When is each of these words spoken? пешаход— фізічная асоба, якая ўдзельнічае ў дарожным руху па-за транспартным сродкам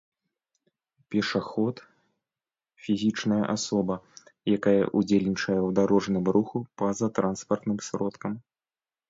пешаход— 1.15 1.75
фізічная 2.85 3.43
асоба, 3.55 3.95
якая 4.55 4.83
ўдзельнічае 5.03 5.59
ў 5.59 5.69
дарожным 5.83 6.25
руху 6.39 6.57
па-за 6.85 7.13
транспартным 7.21 7.77
сродкам 7.91 8.31